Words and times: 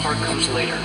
part 0.00 0.16
comes 0.16 0.48
later. 0.50 0.78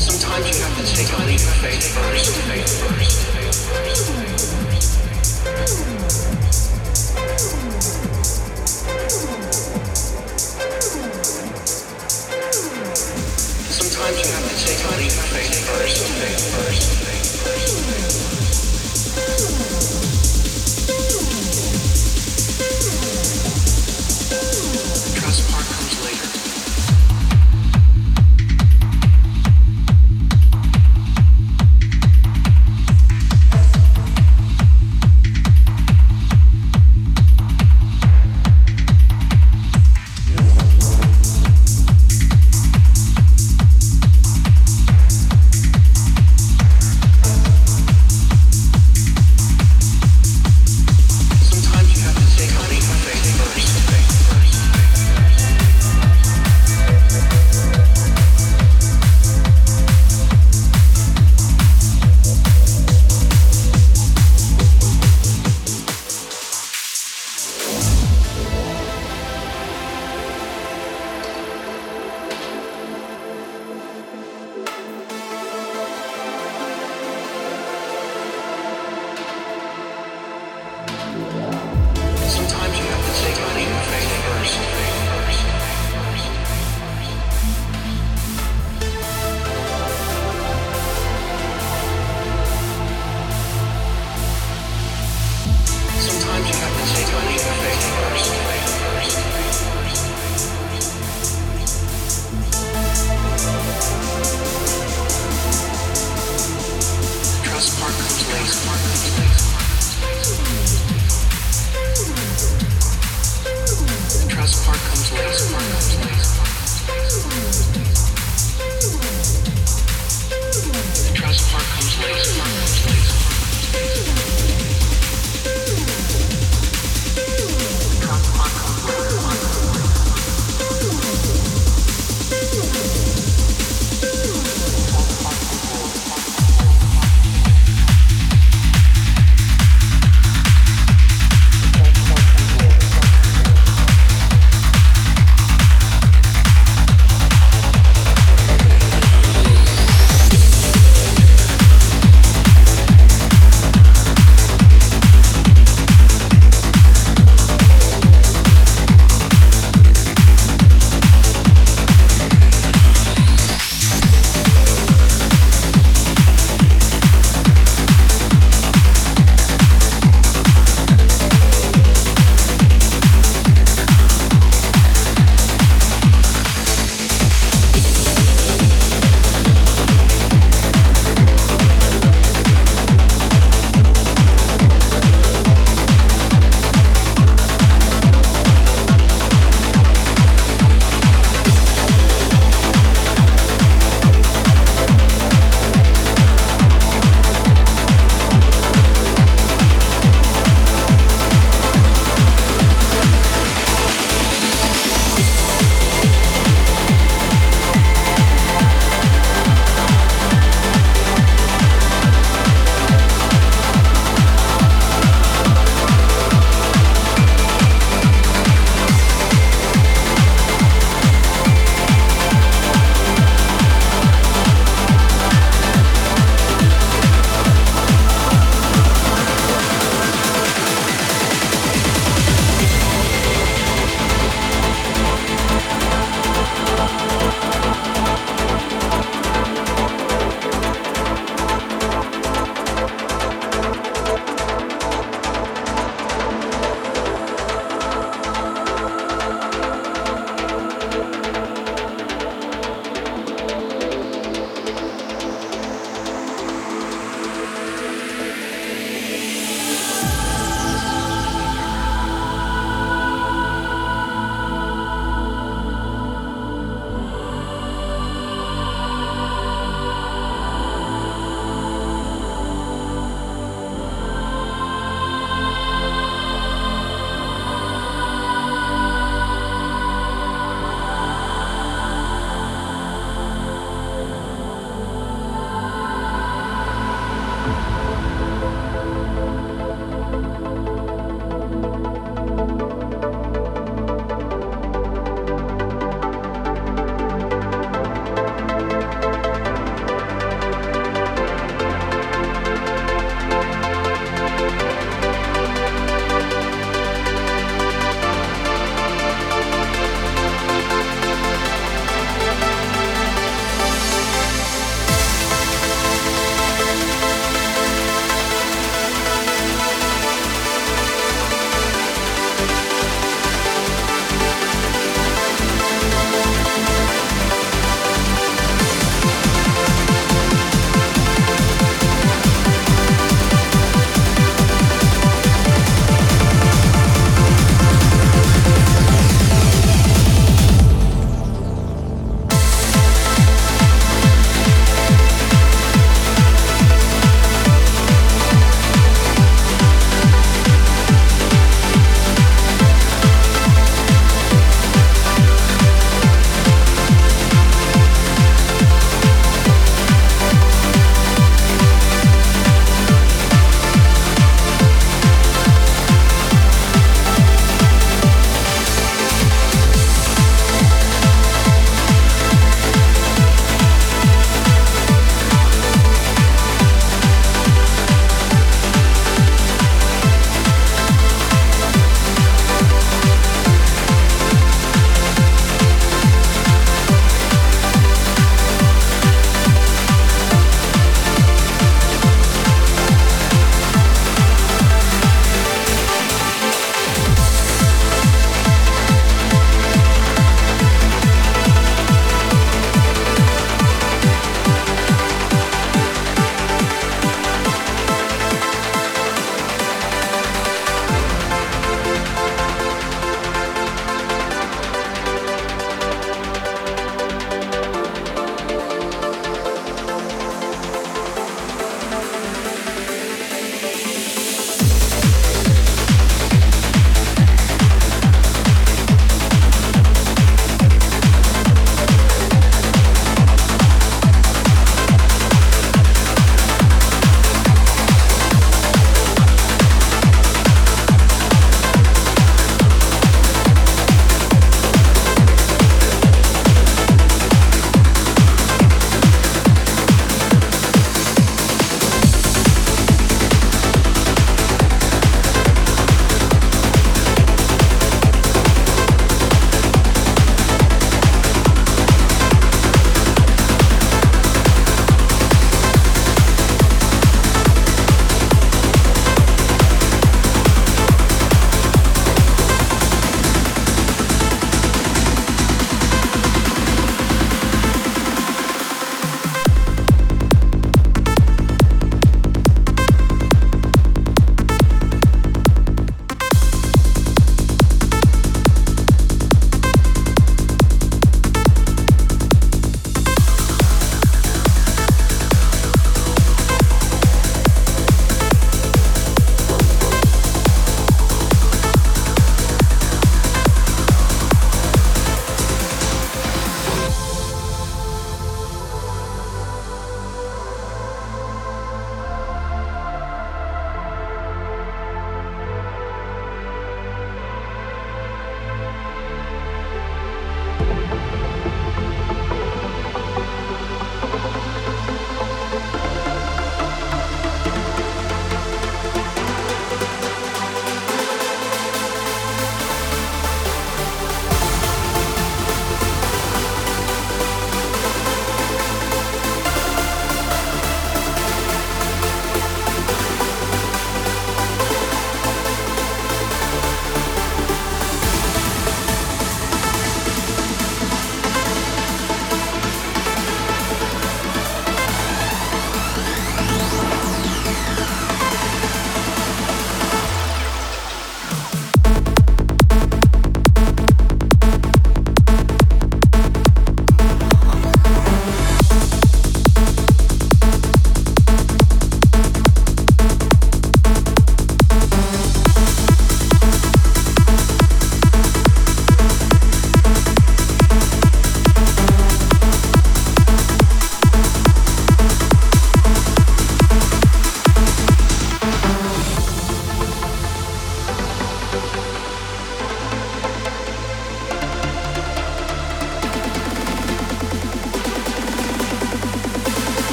Sometimes 0.00 0.48
you 0.48 0.54
have 0.64 0.76
to 0.78 0.84
take 0.96 1.12
a 1.12 1.20
leap 1.26 1.44
of 1.44 1.56
faith 1.60 1.84
first, 1.92 2.32
faith 2.48 2.72
first, 2.80 3.20
Sometimes 13.68 14.16
you 14.16 14.24
have 14.32 14.46
to 14.48 14.54
take 14.64 14.80
a 14.80 14.92
leap 14.96 15.12
of 15.12 15.28
faith 15.28 15.56
first, 15.68 16.00
faith 16.16 16.44
first, 16.56 16.88
faith 17.04 17.28
first. 17.44 17.80